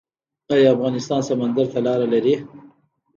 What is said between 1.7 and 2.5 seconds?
ته لاره لري؟